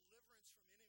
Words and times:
deliverance 0.00 0.48
from 0.48 0.64
any 0.72 0.81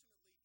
ultimately 0.00 0.39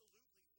Absolutely, 0.00 0.49